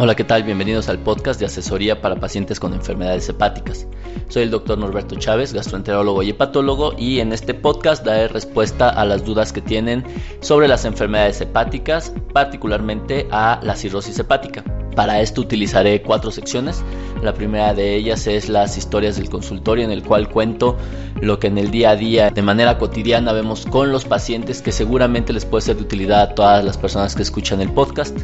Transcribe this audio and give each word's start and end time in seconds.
Hola, 0.00 0.14
¿qué 0.14 0.22
tal? 0.22 0.44
Bienvenidos 0.44 0.88
al 0.88 1.00
podcast 1.00 1.40
de 1.40 1.46
asesoría 1.46 2.00
para 2.00 2.20
pacientes 2.20 2.60
con 2.60 2.72
enfermedades 2.72 3.28
hepáticas. 3.28 3.88
Soy 4.28 4.44
el 4.44 4.50
doctor 4.50 4.78
Norberto 4.78 5.16
Chávez, 5.16 5.52
gastroenterólogo 5.52 6.22
y 6.22 6.30
hepatólogo, 6.30 6.94
y 6.96 7.18
en 7.18 7.32
este 7.32 7.52
podcast 7.52 8.04
daré 8.04 8.28
respuesta 8.28 8.88
a 8.88 9.04
las 9.04 9.24
dudas 9.24 9.52
que 9.52 9.60
tienen 9.60 10.04
sobre 10.40 10.68
las 10.68 10.84
enfermedades 10.84 11.40
hepáticas, 11.40 12.14
particularmente 12.32 13.26
a 13.32 13.58
la 13.62 13.74
cirrosis 13.74 14.18
hepática. 14.20 14.77
Para 14.98 15.20
esto 15.20 15.42
utilizaré 15.42 16.02
cuatro 16.02 16.32
secciones. 16.32 16.82
La 17.22 17.32
primera 17.32 17.72
de 17.72 17.94
ellas 17.94 18.26
es 18.26 18.48
las 18.48 18.76
historias 18.76 19.14
del 19.16 19.30
consultorio 19.30 19.84
en 19.84 19.92
el 19.92 20.02
cual 20.02 20.28
cuento 20.28 20.76
lo 21.20 21.38
que 21.38 21.46
en 21.46 21.56
el 21.56 21.70
día 21.70 21.90
a 21.90 21.96
día 21.96 22.30
de 22.30 22.42
manera 22.42 22.78
cotidiana 22.78 23.32
vemos 23.32 23.64
con 23.64 23.92
los 23.92 24.04
pacientes 24.04 24.60
que 24.60 24.72
seguramente 24.72 25.32
les 25.32 25.44
puede 25.44 25.62
ser 25.62 25.76
de 25.76 25.82
utilidad 25.82 26.22
a 26.22 26.34
todas 26.34 26.64
las 26.64 26.76
personas 26.78 27.14
que 27.14 27.22
escuchan 27.22 27.60
el 27.60 27.70
podcast. 27.70 28.18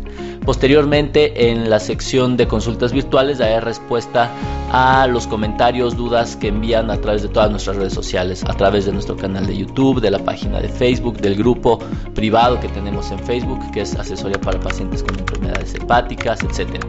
Posteriormente 0.45 1.49
en 1.49 1.71
la 1.71 1.79
sección 1.79 2.37
de 2.37 2.49
consultas 2.49 2.93
virtuales 2.93 3.39
daré 3.39 3.61
respuesta 3.61 4.33
a 4.77 5.07
los 5.07 5.29
comentarios, 5.29 5.97
dudas 5.97 6.35
que 6.35 6.49
envían 6.49 6.91
a 6.91 7.01
través 7.01 7.23
de 7.23 7.29
todas 7.29 7.49
nuestras 7.49 7.77
redes 7.77 7.93
sociales, 7.93 8.43
a 8.43 8.55
través 8.55 8.87
de 8.87 8.93
nuestro 8.93 9.17
canal 9.17 9.47
de 9.47 9.57
YouTube, 9.57 10.01
de 10.01 10.11
la 10.11 10.19
página 10.19 10.61
de 10.61 10.69
Facebook, 10.69 11.19
del 11.19 11.37
grupo 11.37 11.79
privado 12.13 12.59
que 12.59 12.67
tenemos 12.67 13.09
en 13.13 13.21
Facebook, 13.21 13.61
que 13.71 13.83
es 13.83 13.95
Asesoría 13.95 14.41
para 14.41 14.59
Pacientes 14.59 15.05
con 15.05 15.17
Enfermedades 15.17 15.77
Hepáticas, 15.77 16.41
etc. 16.43 16.85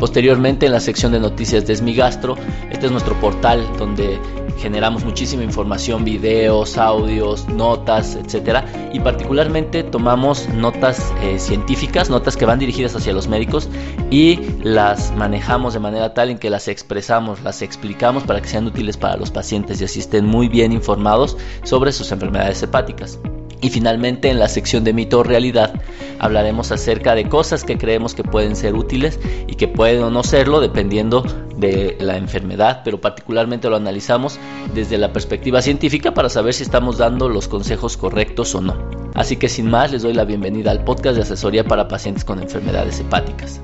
Posteriormente 0.00 0.64
en 0.64 0.72
la 0.72 0.80
sección 0.80 1.12
de 1.12 1.20
noticias 1.20 1.66
de 1.66 1.74
Esmigastro, 1.74 2.36
este 2.70 2.86
es 2.86 2.92
nuestro 2.92 3.14
portal 3.20 3.68
donde 3.78 4.18
generamos 4.58 5.04
muchísima 5.04 5.42
información, 5.42 6.04
videos, 6.04 6.78
audios, 6.78 7.46
notas, 7.48 8.16
etcétera, 8.16 8.64
y 8.94 9.00
particularmente 9.00 9.82
tomamos 9.82 10.48
notas 10.48 11.12
eh, 11.22 11.38
científicas, 11.38 12.08
notas 12.08 12.38
que 12.38 12.46
van 12.46 12.58
dirigidas 12.58 12.96
hacia 12.96 13.12
los 13.12 13.28
médicos 13.28 13.68
y 14.10 14.40
las 14.62 15.14
manejamos 15.16 15.74
de 15.74 15.80
manera 15.80 16.14
tal 16.14 16.30
en 16.30 16.38
que 16.38 16.48
las 16.48 16.66
expresamos, 16.68 17.42
las 17.42 17.60
explicamos 17.60 18.22
para 18.22 18.40
que 18.40 18.48
sean 18.48 18.66
útiles 18.66 18.96
para 18.96 19.18
los 19.18 19.30
pacientes 19.30 19.82
y 19.82 19.84
así 19.84 20.00
estén 20.00 20.24
muy 20.24 20.48
bien 20.48 20.72
informados 20.72 21.36
sobre 21.62 21.92
sus 21.92 22.10
enfermedades 22.10 22.62
hepáticas. 22.62 23.18
Y 23.60 23.70
finalmente 23.70 24.30
en 24.30 24.38
la 24.38 24.48
sección 24.48 24.84
de 24.84 24.92
mito 24.92 25.20
o 25.20 25.22
realidad 25.22 25.74
hablaremos 26.18 26.72
acerca 26.72 27.14
de 27.14 27.28
cosas 27.28 27.64
que 27.64 27.76
creemos 27.76 28.14
que 28.14 28.24
pueden 28.24 28.56
ser 28.56 28.74
útiles 28.74 29.20
y 29.46 29.54
que 29.54 29.68
pueden 29.68 30.02
o 30.02 30.10
no 30.10 30.22
serlo 30.22 30.60
dependiendo 30.60 31.24
de 31.56 31.96
la 32.00 32.16
enfermedad, 32.16 32.80
pero 32.84 33.00
particularmente 33.00 33.68
lo 33.68 33.76
analizamos 33.76 34.38
desde 34.74 34.96
la 34.98 35.12
perspectiva 35.12 35.60
científica 35.60 36.14
para 36.14 36.28
saber 36.28 36.54
si 36.54 36.62
estamos 36.62 36.98
dando 36.98 37.28
los 37.28 37.48
consejos 37.48 37.96
correctos 37.96 38.54
o 38.54 38.62
no. 38.62 38.76
Así 39.14 39.36
que 39.36 39.48
sin 39.48 39.68
más 39.68 39.92
les 39.92 40.02
doy 40.02 40.14
la 40.14 40.24
bienvenida 40.24 40.70
al 40.70 40.84
podcast 40.84 41.16
de 41.16 41.22
asesoría 41.22 41.64
para 41.64 41.88
pacientes 41.88 42.24
con 42.24 42.40
enfermedades 42.40 43.00
hepáticas. 43.00 43.60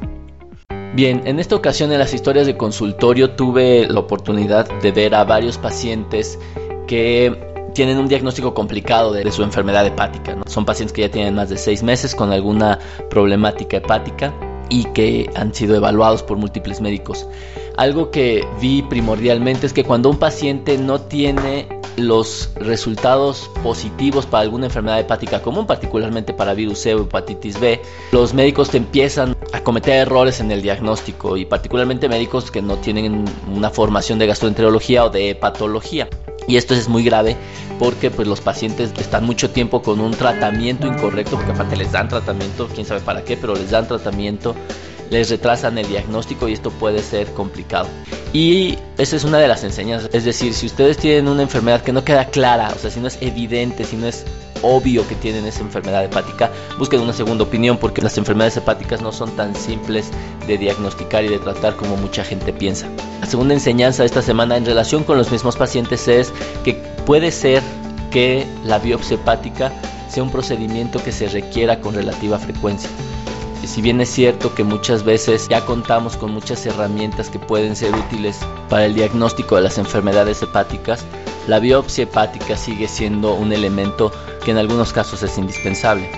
Bien, 0.95 1.23
en 1.27 1.39
esta 1.39 1.55
ocasión 1.55 1.93
en 1.93 1.99
las 1.99 2.15
historias 2.15 2.47
de 2.47 2.57
consultorio 2.57 3.31
tuve 3.31 3.87
la 3.87 4.01
oportunidad 4.01 4.67
de 4.81 4.93
ver 4.93 5.15
a 5.15 5.25
varios 5.25 5.59
pacientes 5.59 6.39
que 6.87 7.46
tienen 7.77 7.99
un 7.99 8.09
diagnóstico 8.09 8.55
complicado 8.55 9.13
de, 9.13 9.31
su 9.31 9.43
enfermedad 9.43 9.87
hepática. 9.87 10.35
Son 10.47 10.65
pacientes 10.65 10.95
que 10.95 11.03
ya 11.03 11.11
tienen 11.11 11.35
más 11.35 11.51
de 11.51 11.59
seis 11.59 11.83
meses 11.83 12.15
con 12.15 12.33
alguna 12.33 12.79
problemática 13.11 13.77
hepática 13.77 14.33
y 14.71 14.85
que 14.95 15.29
han 15.35 15.55
sido 15.55 15.77
evaluados 15.77 16.23
por 16.23 16.39
múltiples 16.39 16.81
médicos. 16.81 17.27
Algo 17.77 18.11
que 18.11 18.47
vi 18.63 18.81
primordialmente 18.81 19.67
es 19.67 19.75
que 19.75 19.85
cuando 19.85 20.09
un 20.09 20.19
paciente 20.19 20.79
no 20.79 21.03
tiene 21.03 21.69
los 21.99 22.51
resultados 22.55 23.51
positivos 23.63 24.25
para 24.25 24.45
alguna 24.45 24.67
enfermedad 24.67 24.99
hepática 24.99 25.43
común, 25.43 25.67
particularmente 25.67 26.33
para 26.33 26.55
virus 26.55 26.79
C 26.79 26.95
o 26.95 27.03
hepatitis 27.03 27.61
B, 27.61 27.83
los 28.11 28.33
médicos 28.33 28.71
te 28.71 28.79
empiezan 28.79 29.37
a 29.53 29.61
cometer 29.61 29.97
errores 29.97 30.41
en 30.41 30.51
el 30.51 30.63
diagnóstico 30.63 31.37
y 31.37 31.45
particularmente 31.45 32.09
médicos 32.09 32.51
que 32.51 32.63
no 32.63 32.77
tienen 32.77 33.27
una 33.55 33.69
formación 33.69 34.19
de 34.19 34.29
gastroenterología 34.29 35.05
o 35.05 35.11
de 35.11 35.31
hepatología. 35.31 36.09
Y 36.47 36.57
esto 36.57 36.75
es 36.75 36.89
muy 36.89 37.03
grave 37.03 37.37
porque 37.79 38.11
pues, 38.11 38.27
los 38.29 38.41
pacientes 38.41 38.93
están 38.99 39.25
mucho 39.25 39.51
tiempo 39.51 39.83
con 39.83 40.01
un 40.01 40.13
tratamiento 40.13 40.87
incorrecto, 40.87 41.37
porque 41.37 41.53
aparte 41.53 41.77
les 41.77 41.93
dan 41.93 42.09
tratamiento, 42.09 42.69
quién 42.73 42.87
sabe 42.87 43.01
para 43.01 43.25
qué, 43.25 43.37
pero 43.37 43.55
les 43.55 43.71
dan 43.71 43.87
tratamiento, 43.87 44.55
les 45.11 45.31
retrasan 45.31 45.79
el 45.79 45.89
diagnóstico 45.89 46.49
y 46.49 46.53
esto 46.53 46.71
puede 46.71 47.03
ser 47.03 47.33
complicado. 47.33 47.89
Y 48.33 48.79
esa 48.99 49.17
es 49.17 49.25
una 49.25 49.39
de 49.39 49.49
las 49.49 49.65
enseñanzas, 49.65 50.11
es 50.13 50.25
decir, 50.25 50.55
si 50.55 50.67
ustedes 50.67 50.99
tienen 50.99 51.29
una 51.29 51.43
enfermedad 51.43 51.83
que 51.83 51.93
no 51.93 52.05
queda 52.05 52.27
clara, 52.27 52.73
o 52.75 52.79
sea, 52.79 52.91
si 52.91 53.01
no 53.01 53.09
es 53.09 53.19
evidente, 53.21 53.85
si 53.85 53.97
no 53.97 54.07
es 54.07 54.25
obvio 54.63 55.07
que 55.07 55.15
tienen 55.15 55.47
esa 55.47 55.61
enfermedad 55.61 56.05
hepática, 56.05 56.51
busquen 56.79 57.01
una 57.01 57.13
segunda 57.13 57.45
opinión 57.45 57.79
porque 57.79 58.03
las 58.03 58.19
enfermedades 58.19 58.57
hepáticas 58.57 59.01
no 59.01 59.13
son 59.13 59.31
tan 59.37 59.55
simples 59.55 60.11
de 60.47 60.59
diagnosticar 60.59 61.25
y 61.25 61.29
de 61.29 61.39
tratar 61.39 61.77
como 61.77 61.97
mucha 61.97 62.25
gente 62.25 62.53
piensa. 62.53 62.89
La 63.21 63.27
segunda 63.27 63.55
enseñanza 63.55 64.03
de 64.03 64.07
esta 64.07 64.23
semana 64.23 64.57
en 64.57 64.67
relación 64.67 65.05
con 65.05 65.19
los 65.19 65.31
mismos 65.31 65.57
pacientes 65.57 66.09
es 66.09 66.33
que 66.65 66.75
puede 67.05 67.31
ser 67.31 67.63
que 68.11 68.47
la 68.65 68.79
biopsia 68.79 69.17
hepática 69.17 69.73
sea 70.09 70.23
un 70.23 70.31
procedimiento 70.31 71.03
que 71.03 71.13
se 71.13 71.29
requiera 71.29 71.81
con 71.81 71.95
relativa 71.95 72.39
frecuencia. 72.39 72.91
Si 73.67 73.83
bien 73.83 74.01
es 74.01 74.09
cierto 74.09 74.55
que 74.55 74.63
muchas 74.63 75.03
veces 75.03 75.49
ya 75.49 75.65
contamos 75.67 76.17
con 76.17 76.31
muchas 76.31 76.65
herramientas 76.67 77.29
que 77.29 77.41
pueden 77.41 77.75
ser 77.75 77.93
útiles 77.95 78.39
para 78.69 78.87
el 78.87 78.95
diagnóstico 78.95 79.57
de 79.57 79.63
las 79.63 79.77
enfermedades 79.77 80.41
hepáticas, 80.41 81.05
la 81.47 81.61
biopsia 81.61 82.05
hepática 82.05 82.57
sigue 82.57 82.89
siendo 82.89 83.35
un 83.35 83.53
elemento 83.53 84.13
que 84.45 84.51
en 84.51 84.59
algunos 84.59 84.93
casos 84.93 85.23
es 85.23 85.39
indispensable. 85.39 86.09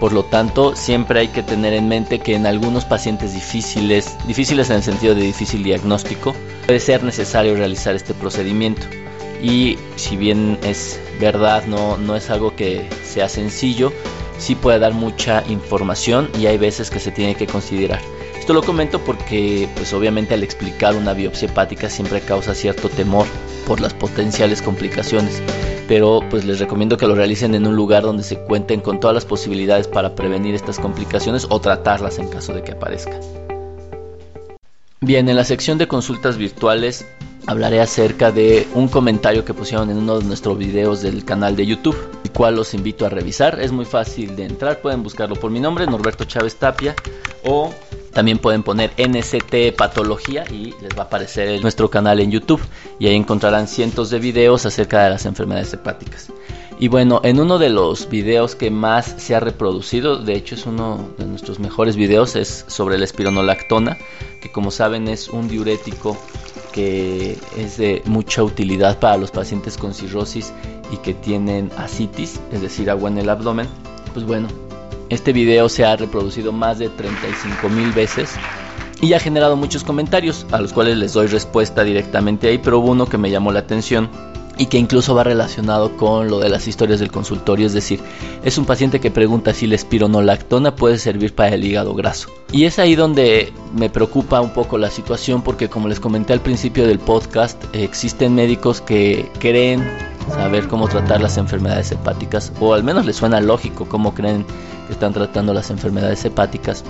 Por 0.00 0.12
lo 0.12 0.24
tanto, 0.24 0.74
siempre 0.74 1.20
hay 1.20 1.28
que 1.28 1.44
tener 1.44 1.74
en 1.74 1.86
mente 1.86 2.18
que 2.18 2.34
en 2.34 2.46
algunos 2.46 2.84
pacientes 2.84 3.34
difíciles, 3.34 4.16
difíciles 4.26 4.68
en 4.70 4.76
el 4.76 4.82
sentido 4.82 5.14
de 5.14 5.22
difícil 5.22 5.62
diagnóstico, 5.62 6.34
puede 6.66 6.80
ser 6.80 7.04
necesario 7.04 7.54
realizar 7.54 7.94
este 7.94 8.12
procedimiento. 8.12 8.82
Y 9.40 9.78
si 9.94 10.16
bien 10.16 10.58
es 10.64 11.00
verdad, 11.20 11.64
no, 11.66 11.96
no 11.98 12.16
es 12.16 12.30
algo 12.30 12.56
que 12.56 12.88
sea 13.04 13.28
sencillo, 13.28 13.92
sí 14.38 14.56
puede 14.56 14.80
dar 14.80 14.92
mucha 14.92 15.44
información 15.48 16.28
y 16.36 16.46
hay 16.46 16.58
veces 16.58 16.90
que 16.90 16.98
se 16.98 17.12
tiene 17.12 17.36
que 17.36 17.46
considerar. 17.46 18.00
Esto 18.36 18.54
lo 18.54 18.62
comento 18.64 18.98
porque 18.98 19.68
pues 19.76 19.92
obviamente 19.92 20.34
al 20.34 20.42
explicar 20.42 20.96
una 20.96 21.12
biopsia 21.12 21.46
hepática 21.46 21.88
siempre 21.88 22.20
causa 22.20 22.56
cierto 22.56 22.88
temor 22.88 23.26
por 23.66 23.80
las 23.80 23.94
potenciales 23.94 24.62
complicaciones, 24.62 25.42
pero 25.88 26.20
pues 26.30 26.44
les 26.44 26.58
recomiendo 26.58 26.96
que 26.96 27.06
lo 27.06 27.14
realicen 27.14 27.54
en 27.54 27.66
un 27.66 27.76
lugar 27.76 28.02
donde 28.02 28.22
se 28.22 28.38
cuenten 28.38 28.80
con 28.80 29.00
todas 29.00 29.14
las 29.14 29.24
posibilidades 29.24 29.88
para 29.88 30.14
prevenir 30.14 30.54
estas 30.54 30.78
complicaciones 30.78 31.46
o 31.50 31.60
tratarlas 31.60 32.18
en 32.18 32.28
caso 32.28 32.52
de 32.52 32.62
que 32.62 32.72
aparezcan. 32.72 33.20
Bien, 35.00 35.28
en 35.28 35.36
la 35.36 35.44
sección 35.44 35.78
de 35.78 35.88
consultas 35.88 36.36
virtuales 36.36 37.04
hablaré 37.46 37.80
acerca 37.80 38.30
de 38.30 38.68
un 38.74 38.88
comentario 38.88 39.44
que 39.44 39.54
pusieron 39.54 39.90
en 39.90 39.96
uno 39.96 40.20
de 40.20 40.24
nuestros 40.24 40.56
videos 40.56 41.02
del 41.02 41.24
canal 41.24 41.56
de 41.56 41.66
YouTube, 41.66 41.96
el 42.24 42.30
cual 42.30 42.56
los 42.56 42.72
invito 42.74 43.04
a 43.04 43.08
revisar. 43.08 43.60
Es 43.60 43.72
muy 43.72 43.84
fácil 43.84 44.36
de 44.36 44.44
entrar, 44.44 44.80
pueden 44.80 45.02
buscarlo 45.02 45.36
por 45.36 45.50
mi 45.50 45.60
nombre, 45.60 45.86
Norberto 45.86 46.24
Chávez 46.24 46.56
Tapia, 46.56 46.94
o 47.44 47.74
también 48.12 48.38
pueden 48.38 48.62
poner 48.62 48.92
NCT 48.98 49.76
Patología 49.76 50.44
y 50.50 50.74
les 50.80 50.96
va 50.96 51.02
a 51.02 51.06
aparecer 51.06 51.60
nuestro 51.62 51.90
canal 51.90 52.20
en 52.20 52.30
YouTube 52.30 52.62
y 52.98 53.06
ahí 53.06 53.14
encontrarán 53.14 53.68
cientos 53.68 54.10
de 54.10 54.18
videos 54.18 54.66
acerca 54.66 55.04
de 55.04 55.10
las 55.10 55.26
enfermedades 55.26 55.72
hepáticas. 55.72 56.28
Y 56.78 56.88
bueno, 56.88 57.20
en 57.22 57.38
uno 57.38 57.58
de 57.58 57.70
los 57.70 58.08
videos 58.08 58.56
que 58.56 58.70
más 58.70 59.14
se 59.18 59.34
ha 59.34 59.40
reproducido, 59.40 60.16
de 60.16 60.34
hecho 60.34 60.56
es 60.56 60.66
uno 60.66 61.10
de 61.16 61.26
nuestros 61.26 61.60
mejores 61.60 61.96
videos, 61.96 62.34
es 62.34 62.64
sobre 62.66 62.98
la 62.98 63.04
espironolactona, 63.04 63.98
que 64.40 64.50
como 64.50 64.70
saben 64.70 65.06
es 65.06 65.28
un 65.28 65.48
diurético 65.48 66.16
que 66.72 67.38
es 67.56 67.76
de 67.76 68.02
mucha 68.06 68.42
utilidad 68.42 68.98
para 68.98 69.16
los 69.16 69.30
pacientes 69.30 69.76
con 69.76 69.94
cirrosis 69.94 70.52
y 70.90 70.96
que 70.96 71.14
tienen 71.14 71.70
asitis, 71.76 72.40
es 72.50 72.62
decir, 72.62 72.90
agua 72.90 73.10
en 73.10 73.18
el 73.18 73.28
abdomen. 73.28 73.68
Pues 74.12 74.26
bueno, 74.26 74.48
este 75.08 75.32
video 75.32 75.68
se 75.68 75.84
ha 75.84 75.96
reproducido 75.96 76.52
más 76.52 76.78
de 76.78 76.88
35 76.88 77.68
mil 77.68 77.92
veces 77.92 78.30
y 79.00 79.12
ha 79.14 79.20
generado 79.20 79.56
muchos 79.56 79.84
comentarios 79.84 80.46
a 80.52 80.60
los 80.60 80.72
cuales 80.72 80.96
les 80.96 81.12
doy 81.12 81.26
respuesta 81.26 81.84
directamente 81.84 82.48
ahí, 82.48 82.58
pero 82.58 82.78
hubo 82.78 82.92
uno 82.92 83.06
que 83.06 83.18
me 83.18 83.30
llamó 83.30 83.52
la 83.52 83.60
atención 83.60 84.08
y 84.58 84.66
que 84.66 84.78
incluso 84.78 85.14
va 85.14 85.24
relacionado 85.24 85.96
con 85.96 86.28
lo 86.28 86.38
de 86.38 86.48
las 86.48 86.68
historias 86.68 87.00
del 87.00 87.10
consultorio, 87.10 87.66
es 87.66 87.72
decir, 87.72 88.00
es 88.44 88.58
un 88.58 88.64
paciente 88.64 89.00
que 89.00 89.10
pregunta 89.10 89.54
si 89.54 89.66
la 89.66 89.74
espironolactona 89.74 90.76
puede 90.76 90.98
servir 90.98 91.34
para 91.34 91.54
el 91.54 91.64
hígado 91.64 91.94
graso. 91.94 92.28
Y 92.52 92.64
es 92.64 92.78
ahí 92.78 92.94
donde 92.94 93.52
me 93.74 93.90
preocupa 93.90 94.40
un 94.40 94.52
poco 94.52 94.78
la 94.78 94.90
situación 94.90 95.42
porque 95.42 95.68
como 95.68 95.88
les 95.88 96.00
comenté 96.00 96.32
al 96.32 96.40
principio 96.40 96.86
del 96.86 96.98
podcast, 96.98 97.62
existen 97.74 98.34
médicos 98.34 98.80
que 98.80 99.28
creen 99.38 99.82
saber 100.30 100.68
cómo 100.68 100.88
tratar 100.88 101.20
las 101.20 101.36
enfermedades 101.36 101.92
hepáticas, 101.92 102.52
o 102.60 102.74
al 102.74 102.84
menos 102.84 103.06
les 103.06 103.16
suena 103.16 103.40
lógico 103.40 103.86
cómo 103.86 104.14
creen 104.14 104.44
que 104.86 104.92
están 104.92 105.12
tratando 105.12 105.54
las 105.54 105.70
enfermedades 105.70 106.24
hepáticas. 106.24 106.84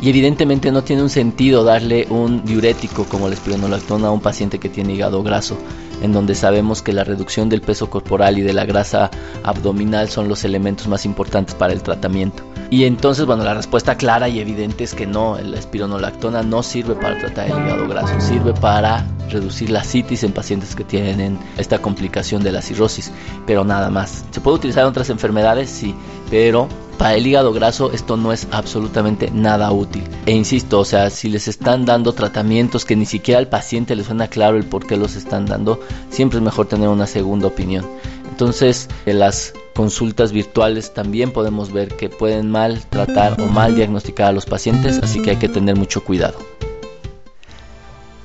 Y 0.00 0.10
evidentemente 0.10 0.70
no 0.70 0.84
tiene 0.84 1.02
un 1.02 1.10
sentido 1.10 1.64
darle 1.64 2.06
un 2.10 2.44
diurético 2.44 3.04
como 3.04 3.28
la 3.28 3.34
espironolactona 3.34 4.08
a 4.08 4.10
un 4.10 4.20
paciente 4.20 4.58
que 4.58 4.68
tiene 4.68 4.94
hígado 4.94 5.22
graso, 5.22 5.56
en 6.02 6.12
donde 6.12 6.34
sabemos 6.34 6.82
que 6.82 6.92
la 6.92 7.04
reducción 7.04 7.48
del 7.48 7.62
peso 7.62 7.88
corporal 7.88 8.38
y 8.38 8.42
de 8.42 8.52
la 8.52 8.66
grasa 8.66 9.10
abdominal 9.42 10.10
son 10.10 10.28
los 10.28 10.44
elementos 10.44 10.86
más 10.88 11.06
importantes 11.06 11.54
para 11.54 11.72
el 11.72 11.82
tratamiento. 11.82 12.42
Y 12.70 12.84
entonces, 12.84 13.26
bueno, 13.26 13.44
la 13.44 13.54
respuesta 13.54 13.96
clara 13.96 14.28
y 14.28 14.40
evidente 14.40 14.84
es 14.84 14.94
que 14.94 15.06
no, 15.06 15.38
la 15.38 15.58
espironolactona 15.58 16.42
no 16.42 16.62
sirve 16.62 16.94
para 16.94 17.18
tratar 17.18 17.46
el 17.46 17.52
hígado 17.52 17.86
graso, 17.86 18.20
sirve 18.20 18.52
para 18.54 19.06
reducir 19.30 19.70
la 19.70 19.84
citis 19.84 20.24
en 20.24 20.32
pacientes 20.32 20.74
que 20.74 20.84
tienen 20.84 21.38
esta 21.58 21.78
complicación 21.78 22.42
de 22.42 22.52
la 22.52 22.62
cirrosis, 22.62 23.12
pero 23.46 23.64
nada 23.64 23.88
más. 23.90 24.24
¿Se 24.30 24.40
puede 24.40 24.56
utilizar 24.56 24.82
en 24.82 24.90
otras 24.90 25.10
enfermedades? 25.10 25.70
Sí, 25.70 25.94
pero 26.28 26.68
para 26.98 27.14
el 27.14 27.26
hígado 27.26 27.52
graso 27.52 27.92
esto 27.92 28.16
no 28.16 28.32
es 28.32 28.48
absolutamente 28.50 29.30
nada 29.30 29.70
útil. 29.70 30.02
E 30.26 30.32
insisto, 30.32 30.80
o 30.80 30.84
sea, 30.84 31.10
si 31.10 31.28
les 31.28 31.46
están 31.46 31.84
dando 31.84 32.14
tratamientos 32.14 32.84
que 32.84 32.96
ni 32.96 33.06
siquiera 33.06 33.38
al 33.38 33.48
paciente 33.48 33.94
le 33.94 34.02
suena 34.02 34.28
claro 34.28 34.56
el 34.56 34.64
por 34.64 34.86
qué 34.86 34.96
los 34.96 35.14
están 35.14 35.46
dando, 35.46 35.78
siempre 36.10 36.38
es 36.38 36.44
mejor 36.44 36.66
tener 36.66 36.88
una 36.88 37.06
segunda 37.06 37.46
opinión. 37.46 37.86
Entonces, 38.28 38.88
en 39.06 39.20
las 39.20 39.52
consultas 39.76 40.32
virtuales 40.32 40.94
también 40.94 41.30
podemos 41.30 41.70
ver 41.70 41.94
que 41.96 42.08
pueden 42.08 42.50
mal 42.50 42.84
tratar 42.86 43.40
o 43.40 43.46
mal 43.46 43.76
diagnosticar 43.76 44.28
a 44.28 44.32
los 44.32 44.46
pacientes, 44.46 44.98
así 45.02 45.20
que 45.20 45.30
hay 45.30 45.36
que 45.36 45.50
tener 45.50 45.76
mucho 45.76 46.02
cuidado. 46.02 46.38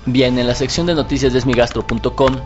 Bien, 0.06 0.39
en 0.39 0.48
la 0.48 0.56
sección 0.56 0.88
de 0.88 0.95
noticias 0.95 1.33
de 1.33 1.39
esmigastro.com 1.39 2.38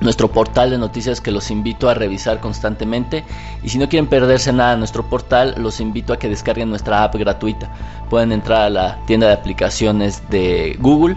nuestro 0.00 0.30
portal 0.30 0.70
de 0.70 0.78
noticias 0.78 1.20
que 1.20 1.30
los 1.30 1.50
invito 1.50 1.88
a 1.88 1.94
revisar 1.94 2.40
constantemente 2.40 3.24
y 3.62 3.70
si 3.70 3.78
no 3.78 3.88
quieren 3.88 4.08
perderse 4.08 4.52
nada 4.52 4.74
en 4.74 4.80
nuestro 4.80 5.08
portal 5.08 5.54
los 5.56 5.80
invito 5.80 6.12
a 6.12 6.18
que 6.18 6.28
descarguen 6.28 6.68
nuestra 6.68 7.02
app 7.02 7.14
gratuita 7.14 7.72
pueden 8.10 8.30
entrar 8.30 8.62
a 8.62 8.70
la 8.70 9.06
tienda 9.06 9.28
de 9.28 9.32
aplicaciones 9.32 10.22
de 10.28 10.76
Google 10.80 11.16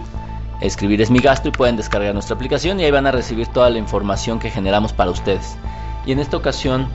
escribir 0.62 1.02
es 1.02 1.10
mi 1.10 1.18
gasto 1.18 1.48
y 1.48 1.52
pueden 1.52 1.76
descargar 1.76 2.14
nuestra 2.14 2.36
aplicación 2.36 2.80
y 2.80 2.84
ahí 2.84 2.90
van 2.90 3.06
a 3.06 3.12
recibir 3.12 3.48
toda 3.48 3.68
la 3.68 3.78
información 3.78 4.38
que 4.38 4.48
generamos 4.48 4.94
para 4.94 5.10
ustedes 5.10 5.56
y 6.06 6.12
en 6.12 6.18
esta 6.18 6.38
ocasión 6.38 6.88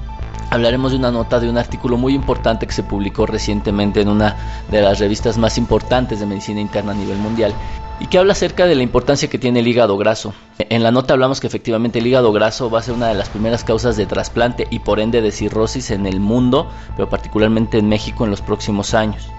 hablaremos 0.50 0.92
de 0.92 0.97
una 0.97 1.12
nota 1.12 1.39
de 1.39 1.50
un 1.50 1.57
artículo 1.57 1.97
muy 1.97 2.13
importante 2.13 2.68
que 2.68 2.74
se 2.74 2.83
publicó 2.83 3.25
recientemente 3.25 4.01
en 4.01 4.09
una 4.09 4.36
de 4.69 4.81
las 4.81 5.00
revistas 5.00 5.38
más 5.38 5.57
importantes 5.57 6.19
de 6.19 6.25
medicina 6.25 6.62
interna 6.62 6.92
a 6.92 6.95
nivel 6.95 7.18
mundial 7.18 7.53
y 8.00 8.07
que 8.07 8.18
habla 8.18 8.33
acerca 8.33 8.65
de 8.65 8.75
la 8.75 8.83
importancia 8.83 9.30
que 9.30 9.38
tiene 9.38 9.59
el 9.59 9.68
hígado 9.68 9.97
graso. 9.97 10.33
En 10.57 10.83
la 10.83 10.92
nota 10.92 11.13
hablamos 11.13 11.39
que 11.39 11.47
efectivamente 11.47 12.00
el 12.00 12.07
hígado 12.07 12.31
graso 12.31 12.69
va 12.69 12.80
a 12.80 12.83
ser 12.83 12.94
una 12.94 13.07
de 13.07 13.15
las 13.15 13.30
primeras 13.30 13.63
causas 13.63 13.95
de 13.97 14.06
trasplante 14.06 14.68
y 14.69 14.80
por 14.80 15.00
ende 15.00 15.21
de 15.21 15.31
cirrosis 15.31 15.92
en 15.92 16.06
el 16.06 16.19
mundo, 16.19 16.69
pero 16.95 17.09
particularmente 17.09 17.77
en 17.77 17.88
México 17.88 18.25
en 18.25 18.31
los 18.31 18.41
próximos 18.41 18.94
años. 18.94 19.30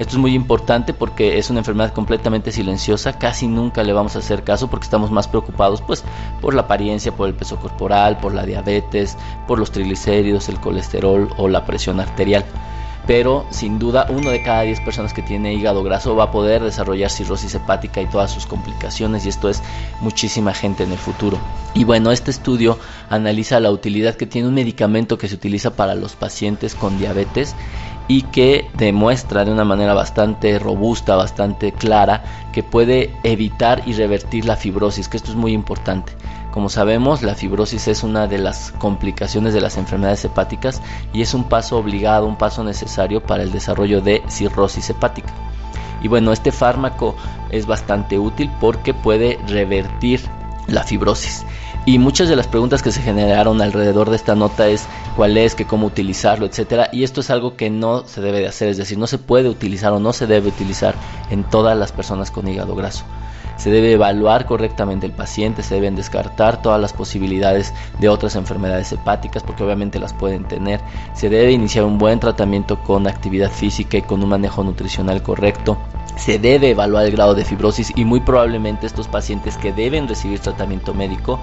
Esto 0.00 0.14
es 0.14 0.18
muy 0.18 0.34
importante 0.34 0.94
porque 0.94 1.36
es 1.36 1.50
una 1.50 1.58
enfermedad 1.58 1.92
completamente 1.92 2.52
silenciosa, 2.52 3.18
casi 3.18 3.46
nunca 3.46 3.82
le 3.82 3.92
vamos 3.92 4.16
a 4.16 4.20
hacer 4.20 4.44
caso 4.44 4.70
porque 4.70 4.84
estamos 4.84 5.10
más 5.10 5.28
preocupados 5.28 5.82
pues 5.82 6.02
por 6.40 6.54
la 6.54 6.62
apariencia, 6.62 7.12
por 7.12 7.28
el 7.28 7.34
peso 7.34 7.56
corporal, 7.60 8.16
por 8.16 8.32
la 8.32 8.46
diabetes, 8.46 9.18
por 9.46 9.58
los 9.58 9.72
triglicéridos, 9.72 10.48
el 10.48 10.58
colesterol 10.58 11.28
o 11.36 11.48
la 11.48 11.66
presión 11.66 12.00
arterial 12.00 12.46
pero 13.06 13.44
sin 13.50 13.78
duda 13.78 14.06
uno 14.08 14.30
de 14.30 14.42
cada 14.42 14.62
10 14.62 14.80
personas 14.82 15.12
que 15.12 15.22
tiene 15.22 15.54
hígado 15.54 15.82
graso 15.82 16.14
va 16.14 16.24
a 16.24 16.30
poder 16.30 16.62
desarrollar 16.62 17.10
cirrosis 17.10 17.54
hepática 17.54 18.00
y 18.00 18.06
todas 18.06 18.30
sus 18.30 18.46
complicaciones 18.46 19.26
y 19.26 19.30
esto 19.30 19.48
es 19.48 19.62
muchísima 20.00 20.54
gente 20.54 20.84
en 20.84 20.92
el 20.92 20.98
futuro. 20.98 21.38
Y 21.74 21.84
bueno, 21.84 22.12
este 22.12 22.30
estudio 22.30 22.78
analiza 23.08 23.58
la 23.58 23.70
utilidad 23.70 24.14
que 24.14 24.26
tiene 24.26 24.48
un 24.48 24.54
medicamento 24.54 25.18
que 25.18 25.28
se 25.28 25.34
utiliza 25.34 25.74
para 25.74 25.94
los 25.94 26.14
pacientes 26.14 26.74
con 26.74 26.98
diabetes 26.98 27.56
y 28.10 28.22
que 28.22 28.68
demuestra 28.74 29.44
de 29.44 29.52
una 29.52 29.64
manera 29.64 29.94
bastante 29.94 30.58
robusta, 30.58 31.14
bastante 31.14 31.70
clara, 31.70 32.24
que 32.52 32.64
puede 32.64 33.14
evitar 33.22 33.84
y 33.86 33.92
revertir 33.92 34.46
la 34.46 34.56
fibrosis, 34.56 35.08
que 35.08 35.16
esto 35.16 35.30
es 35.30 35.36
muy 35.36 35.52
importante. 35.52 36.10
Como 36.50 36.70
sabemos, 36.70 37.22
la 37.22 37.36
fibrosis 37.36 37.86
es 37.86 38.02
una 38.02 38.26
de 38.26 38.38
las 38.38 38.72
complicaciones 38.78 39.54
de 39.54 39.60
las 39.60 39.76
enfermedades 39.76 40.24
hepáticas 40.24 40.82
y 41.12 41.22
es 41.22 41.34
un 41.34 41.44
paso 41.44 41.78
obligado, 41.78 42.26
un 42.26 42.34
paso 42.34 42.64
necesario 42.64 43.22
para 43.22 43.44
el 43.44 43.52
desarrollo 43.52 44.00
de 44.00 44.24
cirrosis 44.26 44.90
hepática. 44.90 45.32
Y 46.02 46.08
bueno, 46.08 46.32
este 46.32 46.50
fármaco 46.50 47.14
es 47.50 47.66
bastante 47.66 48.18
útil 48.18 48.50
porque 48.60 48.92
puede 48.92 49.38
revertir 49.46 50.20
la 50.66 50.82
fibrosis. 50.82 51.46
Y 51.86 51.98
muchas 51.98 52.28
de 52.28 52.36
las 52.36 52.46
preguntas 52.46 52.82
que 52.82 52.92
se 52.92 53.00
generaron 53.00 53.62
alrededor 53.62 54.10
de 54.10 54.16
esta 54.16 54.34
nota 54.34 54.68
es 54.68 54.86
cuál 55.16 55.36
es, 55.38 55.54
que 55.54 55.64
cómo 55.64 55.86
utilizarlo, 55.86 56.44
etcétera. 56.44 56.88
Y 56.92 57.04
esto 57.04 57.22
es 57.22 57.30
algo 57.30 57.56
que 57.56 57.70
no 57.70 58.06
se 58.06 58.20
debe 58.20 58.40
de 58.40 58.48
hacer, 58.48 58.68
es 58.68 58.76
decir, 58.76 58.98
no 58.98 59.06
se 59.06 59.18
puede 59.18 59.48
utilizar 59.48 59.92
o 59.92 59.98
no 59.98 60.12
se 60.12 60.26
debe 60.26 60.48
utilizar 60.48 60.94
en 61.30 61.44
todas 61.44 61.76
las 61.76 61.92
personas 61.92 62.30
con 62.30 62.48
hígado 62.48 62.74
graso. 62.74 63.04
Se 63.56 63.70
debe 63.70 63.92
evaluar 63.92 64.46
correctamente 64.46 65.04
el 65.04 65.12
paciente, 65.12 65.62
se 65.62 65.74
deben 65.74 65.94
descartar 65.94 66.62
todas 66.62 66.80
las 66.80 66.94
posibilidades 66.94 67.74
de 67.98 68.08
otras 68.08 68.34
enfermedades 68.36 68.90
hepáticas 68.90 69.42
porque 69.42 69.62
obviamente 69.62 69.98
las 69.98 70.14
pueden 70.14 70.44
tener, 70.44 70.80
se 71.12 71.28
debe 71.28 71.52
iniciar 71.52 71.84
un 71.84 71.98
buen 71.98 72.20
tratamiento 72.20 72.82
con 72.82 73.06
actividad 73.06 73.50
física 73.50 73.98
y 73.98 74.02
con 74.02 74.22
un 74.22 74.30
manejo 74.30 74.64
nutricional 74.64 75.22
correcto, 75.22 75.76
se 76.16 76.38
debe 76.38 76.70
evaluar 76.70 77.04
el 77.04 77.12
grado 77.12 77.34
de 77.34 77.44
fibrosis 77.44 77.92
y 77.94 78.04
muy 78.04 78.20
probablemente 78.20 78.86
estos 78.86 79.08
pacientes 79.08 79.58
que 79.58 79.72
deben 79.72 80.08
recibir 80.08 80.40
tratamiento 80.40 80.94
médico 80.94 81.38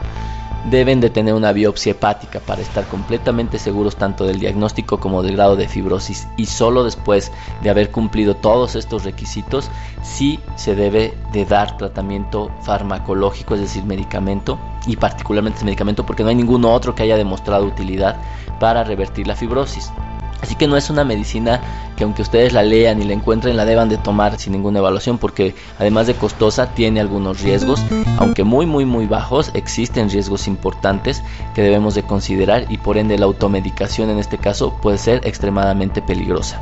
deben 0.65 0.99
de 0.99 1.09
tener 1.09 1.33
una 1.33 1.51
biopsia 1.51 1.91
hepática 1.91 2.39
para 2.39 2.61
estar 2.61 2.87
completamente 2.87 3.59
seguros 3.59 3.95
tanto 3.95 4.25
del 4.25 4.39
diagnóstico 4.39 4.99
como 4.99 5.23
del 5.23 5.35
grado 5.35 5.55
de 5.55 5.67
fibrosis 5.67 6.27
y 6.37 6.45
solo 6.45 6.83
después 6.83 7.31
de 7.61 7.69
haber 7.69 7.91
cumplido 7.91 8.35
todos 8.35 8.75
estos 8.75 9.03
requisitos 9.03 9.69
sí 10.01 10.39
se 10.55 10.75
debe 10.75 11.13
de 11.31 11.45
dar 11.45 11.77
tratamiento 11.77 12.51
farmacológico, 12.61 13.55
es 13.55 13.61
decir, 13.61 13.83
medicamento 13.85 14.59
y 14.85 14.97
particularmente 14.97 15.63
medicamento 15.63 16.05
porque 16.05 16.23
no 16.23 16.29
hay 16.29 16.35
ninguno 16.35 16.73
otro 16.73 16.95
que 16.95 17.03
haya 17.03 17.17
demostrado 17.17 17.65
utilidad 17.65 18.17
para 18.59 18.83
revertir 18.83 19.27
la 19.27 19.35
fibrosis. 19.35 19.91
Así 20.41 20.55
que 20.55 20.67
no 20.67 20.77
es 20.77 20.89
una 20.89 21.03
medicina 21.03 21.61
que 21.95 22.03
aunque 22.03 22.21
ustedes 22.21 22.53
la 22.53 22.63
lean 22.63 23.01
y 23.01 23.05
la 23.05 23.13
encuentren 23.13 23.57
la 23.57 23.65
deban 23.65 23.89
de 23.89 23.97
tomar 23.97 24.39
sin 24.39 24.53
ninguna 24.53 24.79
evaluación 24.79 25.17
porque 25.17 25.55
además 25.79 26.07
de 26.07 26.13
costosa 26.13 26.73
tiene 26.73 26.99
algunos 26.99 27.41
riesgos, 27.41 27.81
aunque 28.17 28.43
muy 28.43 28.65
muy 28.65 28.85
muy 28.85 29.07
bajos, 29.07 29.51
existen 29.55 30.09
riesgos 30.09 30.47
importantes 30.47 31.23
que 31.55 31.63
debemos 31.63 31.95
de 31.95 32.03
considerar 32.03 32.65
y 32.69 32.77
por 32.77 32.97
ende 32.97 33.17
la 33.17 33.25
automedicación 33.25 34.09
en 34.09 34.19
este 34.19 34.37
caso 34.37 34.77
puede 34.81 34.97
ser 34.97 35.25
extremadamente 35.25 36.01
peligrosa. 36.01 36.61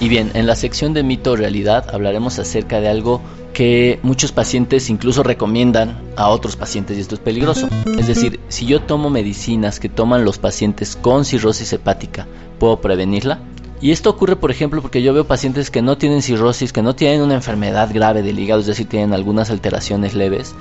Y 0.00 0.08
bien, 0.08 0.32
en 0.34 0.46
la 0.46 0.56
sección 0.56 0.92
de 0.92 1.02
mito 1.02 1.36
realidad 1.36 1.94
hablaremos 1.94 2.38
acerca 2.38 2.80
de 2.80 2.88
algo 2.88 3.22
que 3.54 4.00
muchos 4.02 4.32
pacientes 4.32 4.90
incluso 4.90 5.22
recomiendan 5.22 6.02
a 6.16 6.28
otros 6.28 6.56
pacientes 6.56 6.98
y 6.98 7.00
esto 7.00 7.14
es 7.14 7.20
peligroso. 7.20 7.68
Es 7.98 8.06
decir, 8.08 8.40
si 8.48 8.66
yo 8.66 8.82
tomo 8.82 9.08
medicinas 9.08 9.80
que 9.80 9.88
toman 9.88 10.24
los 10.24 10.38
pacientes 10.38 10.96
con 10.96 11.24
cirrosis 11.24 11.72
hepática, 11.72 12.26
¿puedo 12.58 12.80
prevenirla? 12.80 13.38
Y 13.80 13.92
esto 13.92 14.10
ocurre, 14.10 14.36
por 14.36 14.50
ejemplo, 14.50 14.82
porque 14.82 15.02
yo 15.02 15.14
veo 15.14 15.26
pacientes 15.26 15.70
que 15.70 15.82
no 15.82 15.96
tienen 15.96 16.22
cirrosis, 16.22 16.72
que 16.72 16.82
no 16.82 16.94
tienen 16.94 17.22
una 17.22 17.34
enfermedad 17.34 17.90
grave 17.92 18.22
del 18.22 18.38
hígado, 18.38 18.60
es 18.60 18.66
decir, 18.66 18.88
tienen 18.88 19.14
algunas 19.14 19.50
alteraciones 19.50 20.14
leves, 20.14 20.54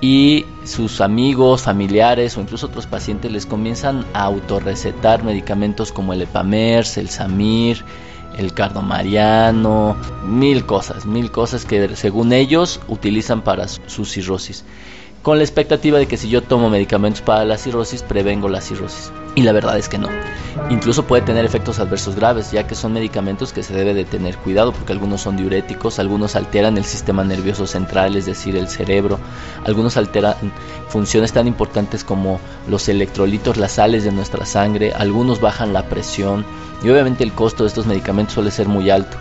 y 0.00 0.44
sus 0.64 1.00
amigos, 1.00 1.62
familiares 1.62 2.36
o 2.36 2.40
incluso 2.40 2.66
otros 2.66 2.86
pacientes 2.86 3.30
les 3.30 3.46
comienzan 3.46 4.04
a 4.14 4.24
autorrecetar 4.24 5.22
medicamentos 5.22 5.92
como 5.92 6.12
el 6.12 6.22
Epamers, 6.22 6.96
el 6.96 7.08
Samir, 7.08 7.84
el 8.36 8.52
cardomariano, 8.54 9.96
mil 10.24 10.64
cosas, 10.64 11.06
mil 11.06 11.30
cosas 11.30 11.64
que 11.64 11.96
según 11.96 12.32
ellos 12.32 12.80
utilizan 12.88 13.42
para 13.42 13.68
su 13.68 14.04
cirrosis 14.04 14.64
con 15.22 15.38
la 15.38 15.44
expectativa 15.44 15.98
de 15.98 16.06
que 16.06 16.16
si 16.16 16.28
yo 16.28 16.42
tomo 16.42 16.68
medicamentos 16.68 17.22
para 17.22 17.44
la 17.44 17.56
cirrosis, 17.56 18.02
prevengo 18.02 18.48
la 18.48 18.60
cirrosis. 18.60 19.12
Y 19.34 19.42
la 19.42 19.52
verdad 19.52 19.78
es 19.78 19.88
que 19.88 19.96
no. 19.96 20.08
Incluso 20.68 21.04
puede 21.04 21.22
tener 21.22 21.44
efectos 21.44 21.78
adversos 21.78 22.16
graves, 22.16 22.50
ya 22.50 22.66
que 22.66 22.74
son 22.74 22.92
medicamentos 22.92 23.52
que 23.52 23.62
se 23.62 23.72
debe 23.72 23.94
de 23.94 24.04
tener 24.04 24.36
cuidado, 24.36 24.72
porque 24.72 24.92
algunos 24.92 25.22
son 25.22 25.36
diuréticos, 25.36 26.00
algunos 26.00 26.34
alteran 26.34 26.76
el 26.76 26.84
sistema 26.84 27.22
nervioso 27.22 27.66
central, 27.66 28.16
es 28.16 28.26
decir, 28.26 28.56
el 28.56 28.68
cerebro, 28.68 29.18
algunos 29.64 29.96
alteran 29.96 30.34
funciones 30.88 31.32
tan 31.32 31.46
importantes 31.46 32.04
como 32.04 32.40
los 32.68 32.88
electrolitos, 32.88 33.56
las 33.56 33.72
sales 33.72 34.04
de 34.04 34.12
nuestra 34.12 34.44
sangre, 34.44 34.92
algunos 34.92 35.40
bajan 35.40 35.72
la 35.72 35.84
presión, 35.84 36.44
y 36.82 36.90
obviamente 36.90 37.22
el 37.24 37.32
costo 37.32 37.62
de 37.62 37.68
estos 37.68 37.86
medicamentos 37.86 38.34
suele 38.34 38.50
ser 38.50 38.68
muy 38.68 38.90
alto 38.90 39.16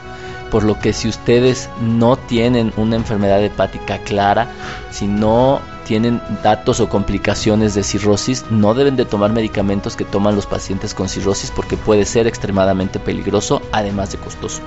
por 0.49 0.65
lo 0.65 0.77
que 0.77 0.91
si 0.91 1.07
ustedes 1.07 1.69
no 1.81 2.17
tienen 2.17 2.73
una 2.75 2.97
enfermedad 2.97 3.41
hepática 3.41 3.99
clara, 3.99 4.49
si 4.91 5.07
no 5.07 5.61
tienen 5.91 6.21
datos 6.41 6.79
o 6.79 6.87
complicaciones 6.87 7.75
de 7.75 7.83
cirrosis, 7.83 8.45
no 8.49 8.73
deben 8.73 8.95
de 8.95 9.03
tomar 9.03 9.33
medicamentos 9.33 9.97
que 9.97 10.05
toman 10.05 10.37
los 10.37 10.45
pacientes 10.45 10.93
con 10.93 11.09
cirrosis 11.09 11.51
porque 11.51 11.75
puede 11.75 12.05
ser 12.05 12.27
extremadamente 12.27 12.97
peligroso, 12.97 13.61
además 13.73 14.13
de 14.13 14.17
costoso. 14.17 14.61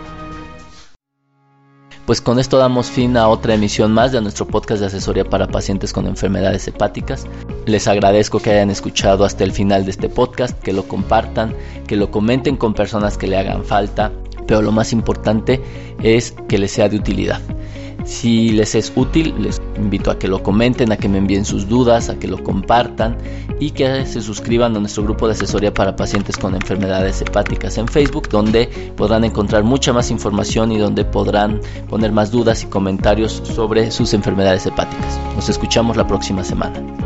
Pues 2.04 2.20
con 2.20 2.38
esto 2.38 2.58
damos 2.58 2.90
fin 2.90 3.16
a 3.16 3.28
otra 3.28 3.54
emisión 3.54 3.94
más 3.94 4.12
de 4.12 4.20
nuestro 4.20 4.46
podcast 4.46 4.80
de 4.80 4.88
asesoría 4.88 5.24
para 5.24 5.48
pacientes 5.48 5.94
con 5.94 6.06
enfermedades 6.06 6.68
hepáticas. 6.68 7.26
Les 7.64 7.88
agradezco 7.88 8.38
que 8.38 8.50
hayan 8.50 8.68
escuchado 8.68 9.24
hasta 9.24 9.44
el 9.44 9.52
final 9.52 9.86
de 9.86 9.92
este 9.92 10.10
podcast, 10.10 10.60
que 10.60 10.74
lo 10.74 10.86
compartan, 10.86 11.56
que 11.86 11.96
lo 11.96 12.10
comenten 12.10 12.58
con 12.58 12.74
personas 12.74 13.16
que 13.16 13.28
le 13.28 13.38
hagan 13.38 13.64
falta, 13.64 14.12
pero 14.46 14.60
lo 14.60 14.72
más 14.72 14.92
importante 14.92 15.62
es 16.02 16.34
que 16.48 16.58
les 16.58 16.72
sea 16.72 16.90
de 16.90 16.98
utilidad. 16.98 17.40
Si 18.04 18.50
les 18.50 18.74
es 18.74 18.92
útil, 18.94 19.34
les 19.38 19.62
invito 19.76 20.10
a 20.10 20.18
que 20.18 20.28
lo 20.28 20.42
comenten, 20.42 20.92
a 20.92 20.96
que 20.96 21.08
me 21.08 21.18
envíen 21.18 21.44
sus 21.44 21.68
dudas, 21.68 22.08
a 22.08 22.18
que 22.18 22.28
lo 22.28 22.42
compartan 22.42 23.16
y 23.60 23.70
que 23.70 24.06
se 24.06 24.20
suscriban 24.20 24.76
a 24.76 24.80
nuestro 24.80 25.04
grupo 25.04 25.26
de 25.26 25.32
asesoría 25.32 25.72
para 25.72 25.96
pacientes 25.96 26.36
con 26.36 26.54
enfermedades 26.54 27.20
hepáticas 27.20 27.78
en 27.78 27.88
Facebook, 27.88 28.28
donde 28.28 28.66
podrán 28.96 29.24
encontrar 29.24 29.64
mucha 29.64 29.92
más 29.92 30.10
información 30.10 30.72
y 30.72 30.78
donde 30.78 31.04
podrán 31.04 31.60
poner 31.88 32.12
más 32.12 32.30
dudas 32.30 32.62
y 32.62 32.66
comentarios 32.66 33.42
sobre 33.44 33.90
sus 33.90 34.14
enfermedades 34.14 34.66
hepáticas. 34.66 35.18
Nos 35.34 35.48
escuchamos 35.48 35.96
la 35.96 36.06
próxima 36.06 36.44
semana. 36.44 37.03